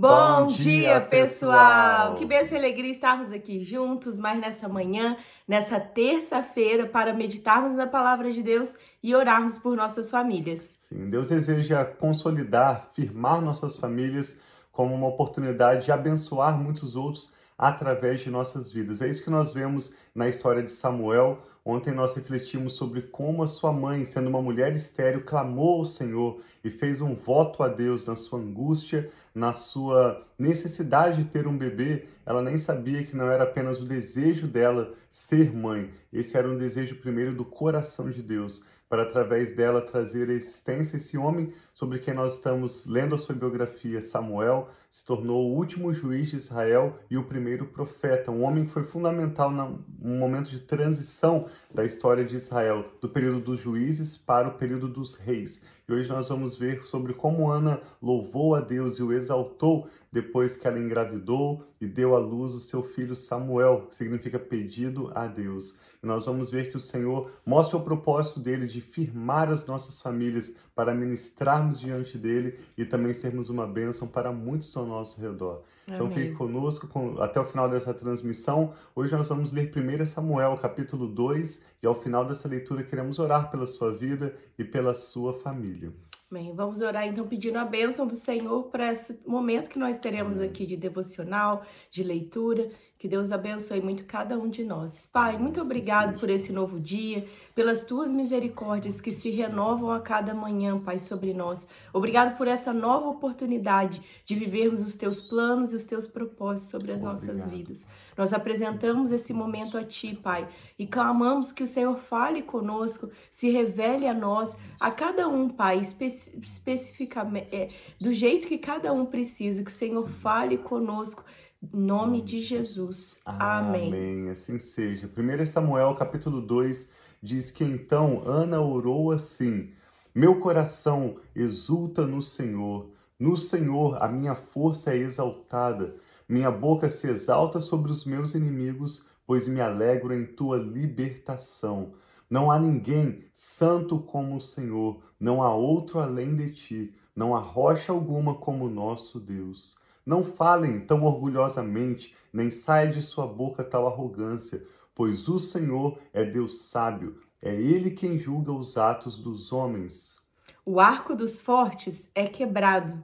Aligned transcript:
Bom, 0.00 0.46
dia, 0.46 0.98
pessoal! 0.98 2.14
Que 2.14 2.24
bênção 2.24 2.56
e 2.56 2.58
alegria 2.58 2.90
estarmos 2.90 3.34
aqui 3.34 3.60
juntos 3.62 4.18
mais 4.18 4.40
nessa 4.40 4.66
manhã, 4.66 5.14
nessa 5.46 5.78
terça-feira, 5.78 6.86
para 6.86 7.12
meditarmos 7.12 7.74
na 7.74 7.86
palavra 7.86 8.32
de 8.32 8.42
Deus 8.42 8.74
e 9.02 9.14
orarmos 9.14 9.58
por 9.58 9.76
nossas 9.76 10.10
famílias. 10.10 10.78
Sim, 10.88 11.10
Deus 11.10 11.28
deseja 11.28 11.84
consolidar, 11.84 12.88
firmar 12.94 13.42
nossas 13.42 13.76
famílias 13.76 14.40
como 14.72 14.94
uma 14.94 15.06
oportunidade 15.06 15.84
de 15.84 15.92
abençoar 15.92 16.58
muitos 16.58 16.96
outros 16.96 17.34
através 17.60 18.20
de 18.20 18.30
nossas 18.30 18.72
vidas. 18.72 19.02
É 19.02 19.08
isso 19.08 19.22
que 19.22 19.28
nós 19.28 19.52
vemos 19.52 19.94
na 20.14 20.26
história 20.26 20.62
de 20.62 20.72
Samuel. 20.72 21.42
Ontem 21.62 21.92
nós 21.92 22.16
refletimos 22.16 22.72
sobre 22.72 23.02
como 23.02 23.42
a 23.42 23.48
sua 23.48 23.70
mãe, 23.70 24.02
sendo 24.02 24.30
uma 24.30 24.40
mulher 24.40 24.72
estéril, 24.72 25.26
clamou 25.26 25.80
ao 25.80 25.84
Senhor 25.84 26.40
e 26.64 26.70
fez 26.70 27.02
um 27.02 27.14
voto 27.14 27.62
a 27.62 27.68
Deus 27.68 28.06
na 28.06 28.16
sua 28.16 28.38
angústia, 28.38 29.10
na 29.34 29.52
sua 29.52 30.26
necessidade 30.38 31.22
de 31.22 31.28
ter 31.28 31.46
um 31.46 31.58
bebê. 31.58 32.06
Ela 32.24 32.40
nem 32.40 32.56
sabia 32.56 33.04
que 33.04 33.14
não 33.14 33.30
era 33.30 33.44
apenas 33.44 33.78
o 33.78 33.84
desejo 33.84 34.48
dela 34.48 34.94
ser 35.10 35.54
mãe, 35.54 35.90
esse 36.10 36.38
era 36.38 36.48
um 36.48 36.56
desejo 36.56 36.96
primeiro 36.96 37.34
do 37.34 37.44
coração 37.44 38.10
de 38.10 38.22
Deus 38.22 38.64
para 38.90 39.04
através 39.04 39.52
dela 39.52 39.80
trazer 39.80 40.28
à 40.28 40.32
existência 40.32 40.96
esse 40.96 41.16
homem 41.16 41.52
sobre 41.72 42.00
quem 42.00 42.12
nós 42.12 42.34
estamos 42.34 42.86
lendo 42.86 43.14
a 43.14 43.18
sua 43.18 43.36
biografia, 43.36 44.02
Samuel, 44.02 44.68
se 44.88 45.06
tornou 45.06 45.48
o 45.48 45.56
último 45.56 45.94
juiz 45.94 46.30
de 46.30 46.36
Israel 46.36 46.98
e 47.08 47.16
o 47.16 47.22
primeiro 47.22 47.66
profeta, 47.66 48.32
um 48.32 48.42
homem 48.42 48.64
que 48.64 48.72
foi 48.72 48.82
fundamental 48.82 49.48
num 49.52 50.18
momento 50.18 50.50
de 50.50 50.58
transição 50.58 51.46
da 51.72 51.84
história 51.84 52.24
de 52.24 52.34
Israel, 52.34 52.84
do 53.00 53.08
período 53.08 53.38
dos 53.38 53.60
juízes 53.60 54.16
para 54.16 54.48
o 54.48 54.54
período 54.54 54.88
dos 54.88 55.14
reis. 55.14 55.64
E 55.88 55.92
hoje 55.92 56.08
nós 56.08 56.28
vamos 56.28 56.58
ver 56.58 56.82
sobre 56.82 57.14
como 57.14 57.48
Ana 57.48 57.80
louvou 58.02 58.56
a 58.56 58.60
Deus 58.60 58.98
e 58.98 59.04
o 59.04 59.12
exaltou 59.12 59.88
depois 60.12 60.56
que 60.56 60.66
ela 60.66 60.78
engravidou 60.78 61.64
e 61.80 61.86
deu 61.86 62.16
à 62.16 62.18
luz 62.18 62.54
o 62.54 62.60
seu 62.60 62.82
filho 62.82 63.14
Samuel, 63.14 63.86
que 63.88 63.94
significa 63.94 64.38
pedido 64.38 65.10
a 65.14 65.26
Deus. 65.26 65.78
E 66.02 66.06
nós 66.06 66.26
vamos 66.26 66.50
ver 66.50 66.70
que 66.70 66.76
o 66.76 66.80
Senhor 66.80 67.30
mostra 67.44 67.76
o 67.76 67.84
propósito 67.84 68.40
dele 68.40 68.66
de 68.66 68.80
firmar 68.80 69.48
as 69.50 69.66
nossas 69.66 70.00
famílias 70.00 70.56
para 70.74 70.94
ministrarmos 70.94 71.78
diante 71.78 72.18
dele 72.18 72.58
e 72.76 72.84
também 72.84 73.12
sermos 73.12 73.50
uma 73.50 73.66
bênção 73.66 74.08
para 74.08 74.32
muitos 74.32 74.76
ao 74.76 74.86
nosso 74.86 75.20
redor. 75.20 75.62
Então 75.86 76.06
Amém. 76.06 76.18
fique 76.18 76.34
conosco 76.36 76.88
até 77.20 77.40
o 77.40 77.44
final 77.44 77.68
dessa 77.68 77.92
transmissão. 77.92 78.72
Hoje 78.94 79.14
nós 79.14 79.28
vamos 79.28 79.52
ler 79.52 79.70
1 79.74 80.06
Samuel, 80.06 80.56
capítulo 80.56 81.06
2, 81.06 81.62
e 81.82 81.86
ao 81.86 81.94
final 81.94 82.24
dessa 82.24 82.48
leitura 82.48 82.82
queremos 82.82 83.18
orar 83.18 83.50
pela 83.50 83.66
sua 83.66 83.92
vida 83.92 84.34
e 84.58 84.64
pela 84.64 84.94
sua 84.94 85.34
família. 85.40 85.92
Bem, 86.32 86.54
vamos 86.54 86.80
orar 86.80 87.08
então 87.08 87.26
pedindo 87.26 87.58
a 87.58 87.64
bênção 87.64 88.06
do 88.06 88.14
Senhor 88.14 88.70
para 88.70 88.92
esse 88.92 89.18
momento 89.26 89.68
que 89.68 89.80
nós 89.80 89.98
teremos 89.98 90.38
aqui 90.38 90.64
de 90.64 90.76
devocional, 90.76 91.66
de 91.90 92.04
leitura. 92.04 92.70
Que 93.00 93.08
Deus 93.08 93.32
abençoe 93.32 93.80
muito 93.80 94.04
cada 94.04 94.38
um 94.38 94.50
de 94.50 94.62
nós. 94.62 95.06
Pai, 95.06 95.38
muito 95.38 95.58
obrigado 95.58 96.20
por 96.20 96.28
esse 96.28 96.52
novo 96.52 96.78
dia, 96.78 97.26
pelas 97.54 97.82
tuas 97.82 98.12
misericórdias 98.12 99.00
que 99.00 99.10
se 99.10 99.30
renovam 99.30 99.90
a 99.90 100.00
cada 100.00 100.34
manhã, 100.34 100.78
Pai, 100.84 100.98
sobre 100.98 101.32
nós. 101.32 101.66
Obrigado 101.94 102.36
por 102.36 102.46
essa 102.46 102.74
nova 102.74 103.08
oportunidade 103.08 104.02
de 104.22 104.34
vivermos 104.34 104.82
os 104.82 104.96
teus 104.96 105.18
planos 105.18 105.72
e 105.72 105.76
os 105.76 105.86
teus 105.86 106.06
propósitos 106.06 106.70
sobre 106.70 106.92
as 106.92 107.02
obrigado. 107.02 107.26
nossas 107.26 107.50
vidas. 107.50 107.86
Nós 108.18 108.34
apresentamos 108.34 109.12
esse 109.12 109.32
momento 109.32 109.78
a 109.78 109.82
Ti, 109.82 110.14
Pai, 110.14 110.46
e 110.78 110.86
clamamos 110.86 111.52
que 111.52 111.62
o 111.62 111.66
Senhor 111.66 111.96
fale 111.96 112.42
conosco, 112.42 113.10
se 113.30 113.48
revele 113.48 114.06
a 114.06 114.12
nós, 114.12 114.54
a 114.78 114.90
cada 114.90 115.26
um, 115.26 115.48
Pai, 115.48 115.78
espe 115.78 116.04
especificamente, 116.04 117.48
é, 117.50 117.70
do 117.98 118.12
jeito 118.12 118.46
que 118.46 118.58
cada 118.58 118.92
um 118.92 119.06
precisa, 119.06 119.64
que 119.64 119.70
o 119.70 119.74
Senhor 119.74 120.06
fale 120.06 120.58
conosco 120.58 121.24
nome 121.72 122.22
de 122.22 122.40
Jesus. 122.40 123.20
Amém. 123.24 123.88
Amém. 123.88 124.30
Assim 124.30 124.58
seja. 124.58 125.08
1 125.08 125.46
Samuel, 125.46 125.94
capítulo 125.94 126.40
2, 126.40 126.90
diz 127.22 127.50
que 127.50 127.64
então 127.64 128.22
Ana 128.26 128.60
orou 128.60 129.12
assim: 129.12 129.70
Meu 130.14 130.40
coração 130.40 131.16
exulta 131.34 132.06
no 132.06 132.22
Senhor. 132.22 132.90
No 133.18 133.36
Senhor 133.36 134.02
a 134.02 134.08
minha 134.08 134.34
força 134.34 134.94
é 134.94 134.96
exaltada. 134.96 135.96
Minha 136.26 136.50
boca 136.50 136.88
se 136.88 137.08
exalta 137.08 137.60
sobre 137.60 137.90
os 137.92 138.04
meus 138.04 138.34
inimigos, 138.34 139.06
pois 139.26 139.46
me 139.46 139.60
alegro 139.60 140.14
em 140.14 140.24
tua 140.24 140.56
libertação. 140.56 141.92
Não 142.30 142.50
há 142.50 142.58
ninguém 142.58 143.24
santo 143.32 143.98
como 143.98 144.36
o 144.36 144.40
Senhor, 144.40 145.02
não 145.18 145.42
há 145.42 145.52
outro 145.52 145.98
além 145.98 146.36
de 146.36 146.52
ti, 146.52 146.94
não 147.14 147.34
há 147.34 147.40
rocha 147.40 147.90
alguma 147.90 148.36
como 148.36 148.66
o 148.66 148.70
nosso 148.70 149.18
Deus. 149.18 149.76
Não 150.04 150.24
falem 150.24 150.80
tão 150.80 151.04
orgulhosamente, 151.04 152.14
nem 152.32 152.50
saia 152.50 152.90
de 152.90 153.02
sua 153.02 153.26
boca 153.26 153.62
tal 153.62 153.86
arrogância, 153.86 154.66
pois 154.94 155.28
o 155.28 155.38
Senhor 155.38 155.98
é 156.12 156.24
Deus 156.24 156.62
sábio, 156.62 157.20
é 157.42 157.54
Ele 157.54 157.90
quem 157.90 158.18
julga 158.18 158.52
os 158.52 158.76
atos 158.76 159.18
dos 159.18 159.52
homens. 159.52 160.16
O 160.64 160.78
arco 160.78 161.14
dos 161.14 161.40
fortes 161.40 162.10
é 162.14 162.26
quebrado, 162.26 163.02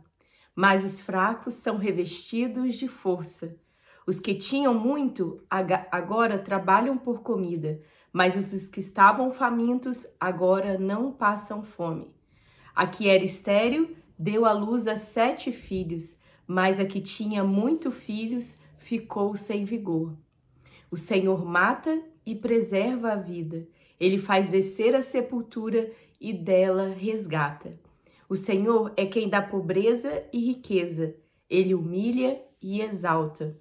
mas 0.55 0.85
os 0.85 1.03
fracos 1.03 1.55
são 1.55 1.77
revestidos 1.77 2.75
de 2.75 2.89
força. 2.89 3.57
Os 4.07 4.21
que 4.21 4.35
tinham 4.35 4.73
muito 4.73 5.43
agora 5.91 6.39
trabalham 6.39 6.97
por 6.97 7.23
comida, 7.23 7.81
mas 8.13 8.37
os 8.37 8.69
que 8.69 8.81
estavam 8.81 9.33
famintos 9.33 10.07
agora 10.19 10.79
não 10.79 11.13
passam 11.13 11.63
fome. 11.63 12.15
A 12.75 12.87
que 12.87 13.09
era 13.09 13.25
estéril 13.25 13.97
deu 14.19 14.47
à 14.47 14.53
luz 14.53 14.87
a 14.87 14.97
sete 14.97 15.51
filhos 15.51 16.17
mas 16.47 16.79
a 16.79 16.85
que 16.85 17.01
tinha 17.01 17.43
muito 17.43 17.91
filhos 17.91 18.59
ficou 18.79 19.37
sem 19.37 19.65
vigor. 19.65 20.17
O 20.91 20.97
Senhor 20.97 21.45
mata 21.45 22.01
e 22.25 22.35
preserva 22.35 23.13
a 23.13 23.17
vida, 23.17 23.67
ele 23.99 24.19
faz 24.19 24.49
descer 24.49 24.95
a 24.95 25.03
sepultura 25.03 25.91
e 26.21 26.33
dela 26.33 26.89
resgata. 26.89 27.79
O 28.29 28.37
Senhor 28.37 28.93
é 28.97 29.07
quem 29.07 29.29
dá 29.29 29.43
pobreza 29.43 30.25
e 30.33 30.39
riqueza, 30.39 31.17
ele 31.51 31.75
humilha 31.75 32.41
e 32.63 32.81
exalta. 32.81 33.59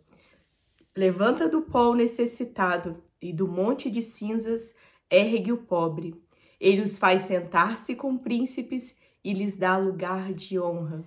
Levanta 0.95 1.49
do 1.49 1.61
pó 1.61 1.91
o 1.91 1.95
necessitado 1.95 3.03
e 3.21 3.33
do 3.33 3.47
monte 3.47 3.89
de 3.89 4.01
cinzas 4.01 4.73
ergue 5.09 5.51
o 5.51 5.57
pobre. 5.57 6.15
Ele 6.59 6.81
os 6.81 6.97
faz 6.97 7.23
sentar-se 7.23 7.95
com 7.95 8.17
príncipes 8.17 8.95
e 9.23 9.33
lhes 9.33 9.57
dá 9.57 9.77
lugar 9.77 10.33
de 10.33 10.59
honra 10.59 11.05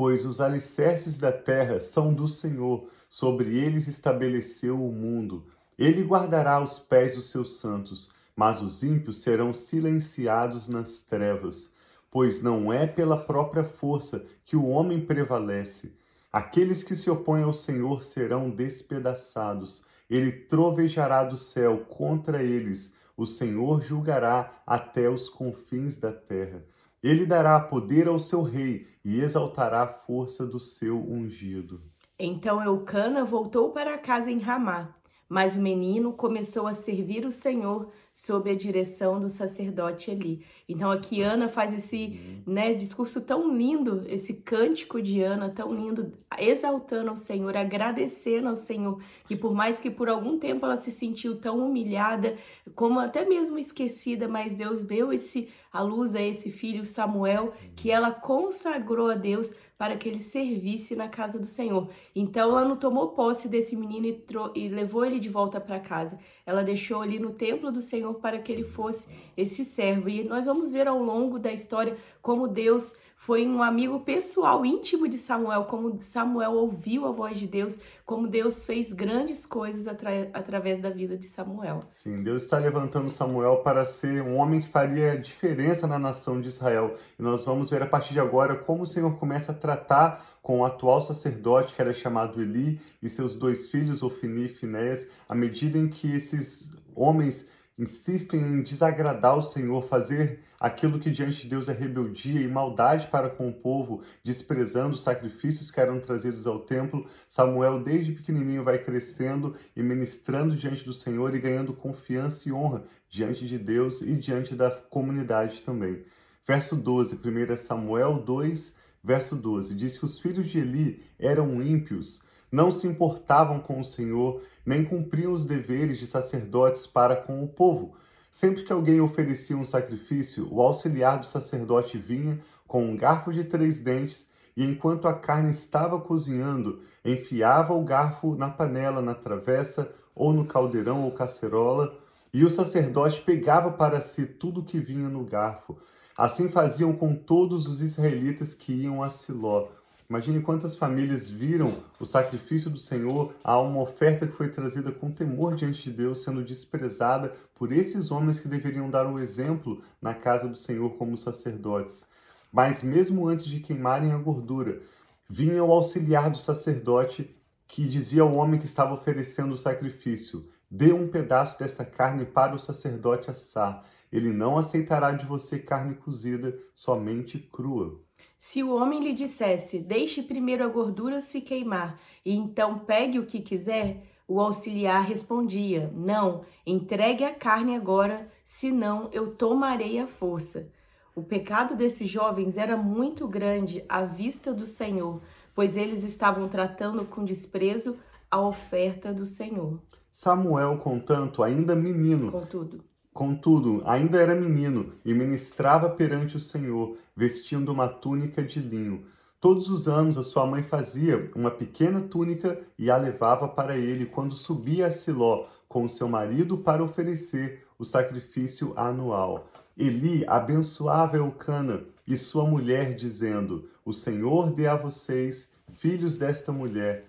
pois 0.00 0.24
os 0.24 0.40
alicerces 0.40 1.18
da 1.18 1.30
terra 1.30 1.78
são 1.78 2.14
do 2.14 2.26
Senhor, 2.26 2.88
sobre 3.06 3.58
eles 3.58 3.86
estabeleceu 3.86 4.82
o 4.82 4.90
mundo. 4.90 5.44
Ele 5.78 6.02
guardará 6.02 6.58
os 6.58 6.78
pés 6.78 7.16
dos 7.16 7.28
seus 7.28 7.58
santos, 7.58 8.10
mas 8.34 8.62
os 8.62 8.82
ímpios 8.82 9.20
serão 9.20 9.52
silenciados 9.52 10.68
nas 10.68 11.02
trevas, 11.02 11.74
pois 12.10 12.42
não 12.42 12.72
é 12.72 12.86
pela 12.86 13.14
própria 13.14 13.62
força 13.62 14.24
que 14.46 14.56
o 14.56 14.64
homem 14.68 15.04
prevalece. 15.04 15.92
Aqueles 16.32 16.82
que 16.82 16.96
se 16.96 17.10
opõem 17.10 17.42
ao 17.42 17.52
Senhor 17.52 18.02
serão 18.02 18.48
despedaçados. 18.48 19.84
Ele 20.08 20.32
trovejará 20.32 21.24
do 21.24 21.36
céu 21.36 21.84
contra 21.90 22.42
eles. 22.42 22.94
O 23.18 23.26
Senhor 23.26 23.82
julgará 23.82 24.62
até 24.66 25.10
os 25.10 25.28
confins 25.28 25.96
da 25.96 26.10
terra. 26.10 26.64
Ele 27.02 27.26
dará 27.26 27.60
poder 27.60 28.08
ao 28.08 28.18
seu 28.18 28.40
rei 28.40 28.88
e 29.04 29.20
exaltará 29.20 29.82
a 29.82 29.86
força 29.86 30.46
do 30.46 30.60
seu 30.60 30.98
ungido. 30.98 31.80
Então 32.18 32.62
Eucana 32.62 33.24
voltou 33.24 33.70
para 33.70 33.96
casa 33.96 34.30
em 34.30 34.38
Ramá, 34.38 34.94
mas 35.28 35.56
o 35.56 35.60
menino 35.60 36.12
começou 36.12 36.66
a 36.66 36.74
servir 36.74 37.24
o 37.24 37.32
Senhor 37.32 37.90
sob 38.12 38.50
a 38.50 38.54
direção 38.54 39.18
do 39.18 39.30
sacerdote 39.30 40.10
Eli. 40.10 40.44
Então 40.68 40.90
aqui 40.90 41.22
Ana 41.22 41.48
faz 41.48 41.72
esse 41.72 42.20
uhum. 42.46 42.52
né, 42.52 42.74
discurso 42.74 43.20
tão 43.20 43.56
lindo, 43.56 44.04
esse 44.08 44.34
cântico 44.34 45.00
de 45.00 45.22
Ana 45.22 45.48
tão 45.48 45.72
lindo, 45.72 46.12
exaltando 46.38 47.10
ao 47.10 47.16
Senhor, 47.16 47.56
agradecendo 47.56 48.48
ao 48.48 48.56
Senhor, 48.56 49.00
que 49.24 49.36
por 49.36 49.54
mais 49.54 49.78
que 49.78 49.90
por 49.90 50.08
algum 50.08 50.38
tempo 50.38 50.66
ela 50.66 50.76
se 50.76 50.90
sentiu 50.90 51.36
tão 51.36 51.58
humilhada, 51.58 52.36
como 52.74 52.98
até 52.98 53.24
mesmo 53.24 53.58
esquecida, 53.58 54.28
mas 54.28 54.52
Deus 54.52 54.82
deu 54.82 55.12
esse 55.12 55.48
a 55.72 55.82
luz 55.82 56.14
a 56.14 56.22
esse 56.22 56.50
filho 56.50 56.84
Samuel, 56.84 57.52
que 57.76 57.90
ela 57.90 58.10
consagrou 58.10 59.10
a 59.10 59.14
Deus 59.14 59.54
para 59.78 59.96
que 59.96 60.08
ele 60.08 60.18
servisse 60.18 60.94
na 60.94 61.08
casa 61.08 61.38
do 61.38 61.46
Senhor. 61.46 61.88
Então 62.14 62.50
ela 62.50 62.68
não 62.68 62.76
tomou 62.76 63.08
posse 63.08 63.48
desse 63.48 63.74
menino 63.74 64.06
e, 64.06 64.24
e 64.54 64.68
levou 64.68 65.06
ele 65.06 65.18
de 65.18 65.30
volta 65.30 65.58
para 65.58 65.80
casa. 65.80 66.18
Ela 66.44 66.62
deixou 66.62 67.00
ali 67.00 67.18
no 67.18 67.30
templo 67.30 67.72
do 67.72 67.80
Senhor 67.80 68.12
para 68.14 68.38
que 68.38 68.52
ele 68.52 68.64
fosse 68.64 69.06
esse 69.36 69.64
servo. 69.64 70.08
E 70.08 70.22
nós 70.22 70.44
vamos 70.44 70.70
ver 70.70 70.86
ao 70.86 71.02
longo 71.02 71.38
da 71.38 71.50
história 71.50 71.96
como 72.20 72.46
Deus 72.46 72.94
foi 73.20 73.46
um 73.46 73.62
amigo 73.62 74.00
pessoal, 74.00 74.64
íntimo 74.64 75.06
de 75.06 75.18
Samuel, 75.18 75.64
como 75.64 76.00
Samuel 76.00 76.52
ouviu 76.52 77.04
a 77.04 77.12
voz 77.12 77.38
de 77.38 77.46
Deus, 77.46 77.78
como 78.06 78.26
Deus 78.26 78.64
fez 78.64 78.94
grandes 78.94 79.44
coisas 79.44 79.86
atra 79.86 80.30
através 80.32 80.80
da 80.80 80.88
vida 80.88 81.18
de 81.18 81.26
Samuel. 81.26 81.80
Sim, 81.90 82.22
Deus 82.22 82.44
está 82.44 82.58
levantando 82.58 83.10
Samuel 83.10 83.58
para 83.58 83.84
ser 83.84 84.22
um 84.22 84.36
homem 84.36 84.62
que 84.62 84.68
faria 84.68 85.18
diferença 85.18 85.86
na 85.86 85.98
nação 85.98 86.40
de 86.40 86.48
Israel. 86.48 86.96
E 87.18 87.22
nós 87.22 87.44
vamos 87.44 87.68
ver 87.68 87.82
a 87.82 87.86
partir 87.86 88.14
de 88.14 88.20
agora 88.20 88.56
como 88.56 88.84
o 88.84 88.86
Senhor 88.86 89.14
começa 89.18 89.52
a 89.52 89.54
tratar 89.54 90.24
com 90.40 90.60
o 90.60 90.64
atual 90.64 91.02
sacerdote, 91.02 91.74
que 91.74 91.82
era 91.82 91.92
chamado 91.92 92.40
Eli, 92.40 92.80
e 93.02 93.08
seus 93.10 93.34
dois 93.34 93.66
filhos, 93.66 94.02
Ofni 94.02 94.46
e 94.46 94.48
Finés, 94.48 95.06
à 95.28 95.34
medida 95.34 95.76
em 95.76 95.88
que 95.88 96.10
esses 96.10 96.74
homens 96.94 97.50
insistem 97.78 98.40
em 98.40 98.62
desagradar 98.62 99.38
o 99.38 99.42
Senhor, 99.42 99.82
fazer 99.88 100.40
aquilo 100.60 101.00
que 101.00 101.10
diante 101.10 101.42
de 101.42 101.48
Deus 101.48 101.68
é 101.68 101.72
rebeldia 101.72 102.40
e 102.40 102.46
maldade 102.46 103.06
para 103.06 103.30
com 103.30 103.48
o 103.48 103.52
povo, 103.52 104.02
desprezando 104.22 104.94
os 104.94 105.02
sacrifícios 105.02 105.70
que 105.70 105.80
eram 105.80 105.98
trazidos 105.98 106.46
ao 106.46 106.60
templo, 106.60 107.06
Samuel, 107.26 107.82
desde 107.82 108.12
pequenininho, 108.12 108.62
vai 108.62 108.78
crescendo 108.78 109.56
e 109.74 109.82
ministrando 109.82 110.54
diante 110.54 110.84
do 110.84 110.92
Senhor 110.92 111.34
e 111.34 111.40
ganhando 111.40 111.72
confiança 111.72 112.48
e 112.48 112.52
honra 112.52 112.84
diante 113.08 113.46
de 113.46 113.58
Deus 113.58 114.02
e 114.02 114.14
diante 114.14 114.54
da 114.54 114.70
comunidade 114.70 115.62
também. 115.62 116.04
Verso 116.46 116.76
12, 116.76 117.16
1 117.16 117.56
Samuel 117.56 118.22
2, 118.22 118.76
verso 119.02 119.36
12, 119.36 119.74
diz 119.74 119.96
que 119.96 120.04
os 120.04 120.18
filhos 120.18 120.48
de 120.48 120.58
Eli 120.58 121.02
eram 121.18 121.62
ímpios, 121.62 122.22
não 122.50 122.70
se 122.70 122.86
importavam 122.86 123.60
com 123.60 123.80
o 123.80 123.84
Senhor, 123.84 124.42
nem 124.64 124.84
cumpriam 124.84 125.32
os 125.32 125.44
deveres 125.44 125.98
de 125.98 126.06
sacerdotes 126.06 126.86
para 126.86 127.16
com 127.16 127.42
o 127.42 127.48
povo. 127.48 127.94
Sempre 128.30 128.64
que 128.64 128.72
alguém 128.72 129.00
oferecia 129.00 129.56
um 129.56 129.64
sacrifício, 129.64 130.48
o 130.52 130.60
auxiliar 130.60 131.18
do 131.18 131.26
sacerdote 131.26 131.98
vinha 131.98 132.40
com 132.66 132.84
um 132.84 132.96
garfo 132.96 133.32
de 133.32 133.44
três 133.44 133.80
dentes 133.80 134.30
e, 134.56 134.64
enquanto 134.64 135.08
a 135.08 135.14
carne 135.14 135.50
estava 135.50 136.00
cozinhando, 136.00 136.82
enfiava 137.04 137.74
o 137.74 137.84
garfo 137.84 138.36
na 138.36 138.48
panela, 138.48 139.00
na 139.00 139.14
travessa 139.14 139.92
ou 140.14 140.32
no 140.32 140.44
caldeirão 140.44 141.04
ou 141.04 141.12
cacerola, 141.12 141.96
e 142.32 142.44
o 142.44 142.50
sacerdote 142.50 143.20
pegava 143.22 143.72
para 143.72 144.00
si 144.00 144.24
tudo 144.26 144.62
que 144.62 144.78
vinha 144.78 145.08
no 145.08 145.24
garfo. 145.24 145.78
Assim 146.16 146.48
faziam 146.48 146.92
com 146.92 147.14
todos 147.14 147.66
os 147.66 147.80
israelitas 147.80 148.54
que 148.54 148.72
iam 148.72 149.02
a 149.02 149.08
Siló. 149.08 149.68
Imagine 150.10 150.42
quantas 150.42 150.74
famílias 150.74 151.28
viram 151.28 151.72
o 152.00 152.04
sacrifício 152.04 152.68
do 152.68 152.80
Senhor 152.80 153.32
a 153.44 153.60
uma 153.60 153.80
oferta 153.80 154.26
que 154.26 154.36
foi 154.36 154.48
trazida 154.48 154.90
com 154.90 155.12
temor 155.12 155.54
diante 155.54 155.84
de 155.84 155.92
Deus, 155.92 156.24
sendo 156.24 156.42
desprezada 156.42 157.32
por 157.54 157.70
esses 157.70 158.10
homens 158.10 158.40
que 158.40 158.48
deveriam 158.48 158.90
dar 158.90 159.06
o 159.06 159.20
exemplo 159.20 159.84
na 160.02 160.12
casa 160.12 160.48
do 160.48 160.56
Senhor 160.56 160.96
como 160.96 161.16
sacerdotes. 161.16 162.04
Mas 162.52 162.82
mesmo 162.82 163.28
antes 163.28 163.44
de 163.44 163.60
queimarem 163.60 164.10
a 164.10 164.18
gordura, 164.18 164.82
vinha 165.28 165.62
o 165.62 165.70
auxiliar 165.70 166.28
do 166.28 166.38
sacerdote 166.38 167.32
que 167.68 167.86
dizia 167.86 168.22
ao 168.22 168.34
homem 168.34 168.58
que 168.58 168.66
estava 168.66 168.92
oferecendo 168.92 169.54
o 169.54 169.58
sacrifício: 169.58 170.44
Dê 170.68 170.92
um 170.92 171.06
pedaço 171.06 171.56
desta 171.56 171.84
carne 171.84 172.24
para 172.24 172.56
o 172.56 172.58
sacerdote 172.58 173.30
assar. 173.30 173.86
Ele 174.10 174.32
não 174.32 174.58
aceitará 174.58 175.12
de 175.12 175.24
você 175.24 175.60
carne 175.60 175.94
cozida, 175.94 176.58
somente 176.74 177.38
crua. 177.38 177.96
Se 178.42 178.62
o 178.62 178.74
homem 178.74 179.00
lhe 179.00 179.12
dissesse: 179.12 179.78
Deixe 179.78 180.22
primeiro 180.22 180.64
a 180.64 180.66
gordura 180.66 181.20
se 181.20 181.42
queimar, 181.42 182.00
e 182.24 182.34
então 182.34 182.78
pegue 182.78 183.18
o 183.18 183.26
que 183.26 183.38
quiser, 183.38 184.02
o 184.26 184.40
auxiliar 184.40 185.02
respondia: 185.02 185.92
Não, 185.94 186.46
entregue 186.66 187.22
a 187.22 187.34
carne 187.34 187.76
agora, 187.76 188.32
senão 188.42 189.10
eu 189.12 189.36
tomarei 189.36 189.98
a 189.98 190.06
força. 190.06 190.72
O 191.14 191.22
pecado 191.22 191.76
desses 191.76 192.08
jovens 192.08 192.56
era 192.56 192.78
muito 192.78 193.28
grande 193.28 193.84
à 193.86 194.04
vista 194.04 194.54
do 194.54 194.64
Senhor, 194.64 195.20
pois 195.54 195.76
eles 195.76 196.02
estavam 196.02 196.48
tratando 196.48 197.04
com 197.04 197.22
desprezo 197.22 197.98
a 198.30 198.40
oferta 198.40 199.12
do 199.12 199.26
Senhor. 199.26 199.78
Samuel, 200.10 200.78
contanto, 200.78 201.42
ainda 201.42 201.76
menino, 201.76 202.32
Contudo, 202.32 202.82
Contudo, 203.12 203.82
ainda 203.84 204.18
era 204.18 204.36
menino 204.36 204.94
e 205.04 205.12
ministrava 205.12 205.90
perante 205.90 206.36
o 206.36 206.40
Senhor, 206.40 206.96
vestindo 207.20 207.70
uma 207.70 207.86
túnica 207.86 208.42
de 208.42 208.58
linho. 208.58 209.04
Todos 209.38 209.68
os 209.68 209.86
anos 209.86 210.16
a 210.16 210.22
sua 210.22 210.46
mãe 210.46 210.62
fazia 210.62 211.30
uma 211.34 211.50
pequena 211.50 212.00
túnica 212.00 212.58
e 212.78 212.90
a 212.90 212.96
levava 212.96 213.46
para 213.46 213.76
ele 213.76 214.06
quando 214.06 214.34
subia 214.34 214.86
a 214.86 214.90
Siló 214.90 215.46
com 215.68 215.86
seu 215.86 216.08
marido 216.08 216.56
para 216.56 216.82
oferecer 216.82 217.62
o 217.78 217.84
sacrifício 217.84 218.72
anual. 218.74 219.50
Eli 219.76 220.24
abençoava 220.26 221.18
Eucana 221.18 221.84
e 222.06 222.16
sua 222.16 222.46
mulher, 222.46 222.94
dizendo: 222.94 223.68
O 223.84 223.92
Senhor 223.92 224.50
dê 224.50 224.66
a 224.66 224.74
vocês, 224.74 225.52
filhos 225.74 226.16
desta 226.16 226.50
mulher, 226.50 227.04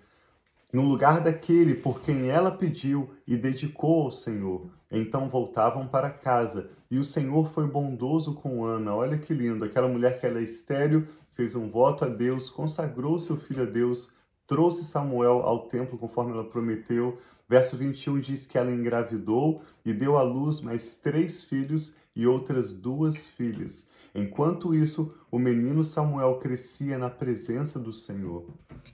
no 0.72 0.82
lugar 0.82 1.20
daquele 1.20 1.74
por 1.74 2.00
quem 2.00 2.28
ela 2.28 2.50
pediu 2.50 3.10
e 3.26 3.36
dedicou 3.36 4.04
ao 4.04 4.10
Senhor. 4.10 4.70
Então 4.90 5.28
voltavam 5.28 5.86
para 5.86 6.08
casa, 6.08 6.70
e 6.90 6.98
o 6.98 7.04
Senhor 7.04 7.50
foi 7.52 7.66
bondoso 7.66 8.34
com 8.34 8.64
Ana. 8.64 8.94
Olha 8.94 9.18
que 9.18 9.34
lindo, 9.34 9.64
aquela 9.64 9.88
mulher 9.88 10.18
que 10.18 10.26
era 10.26 10.40
é 10.40 10.44
estéril, 10.44 11.06
fez 11.34 11.54
um 11.54 11.70
voto 11.70 12.04
a 12.04 12.08
Deus, 12.08 12.48
consagrou 12.48 13.18
seu 13.18 13.36
filho 13.36 13.62
a 13.62 13.66
Deus, 13.66 14.12
trouxe 14.46 14.84
Samuel 14.84 15.42
ao 15.42 15.68
templo 15.68 15.98
conforme 15.98 16.32
ela 16.32 16.44
prometeu. 16.44 17.18
Verso 17.48 17.76
21 17.76 18.20
diz 18.20 18.46
que 18.46 18.56
ela 18.56 18.70
engravidou 18.70 19.62
e 19.84 19.92
deu 19.92 20.16
à 20.16 20.22
luz 20.22 20.60
mais 20.60 20.96
três 20.96 21.44
filhos 21.44 21.96
e 22.16 22.26
outras 22.26 22.72
duas 22.72 23.26
filhas. 23.26 23.88
Enquanto 24.14 24.74
isso, 24.74 25.14
o 25.30 25.38
menino 25.38 25.82
Samuel 25.82 26.38
crescia 26.38 26.98
na 26.98 27.08
presença 27.08 27.78
do 27.78 27.92
Senhor. 27.92 28.46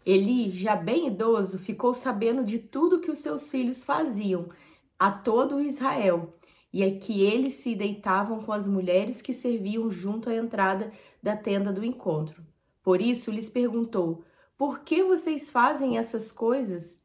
Eli, 0.06 0.50
já 0.50 0.76
bem 0.76 1.08
idoso, 1.08 1.58
ficou 1.58 1.92
sabendo 1.92 2.44
de 2.44 2.58
tudo 2.58 3.00
que 3.00 3.10
os 3.10 3.18
seus 3.18 3.50
filhos 3.50 3.82
faziam 3.84 4.48
a 4.98 5.10
todo 5.10 5.60
Israel, 5.60 6.34
e 6.72 6.84
é 6.84 6.90
que 6.92 7.22
eles 7.22 7.54
se 7.54 7.74
deitavam 7.74 8.40
com 8.40 8.52
as 8.52 8.68
mulheres 8.68 9.20
que 9.20 9.34
serviam 9.34 9.90
junto 9.90 10.30
à 10.30 10.34
entrada 10.34 10.92
da 11.22 11.36
tenda 11.36 11.72
do 11.72 11.84
encontro. 11.84 12.42
Por 12.82 13.00
isso 13.00 13.30
lhes 13.30 13.48
perguntou: 13.48 14.24
Por 14.56 14.80
que 14.80 15.02
vocês 15.02 15.50
fazem 15.50 15.98
essas 15.98 16.30
coisas? 16.30 17.02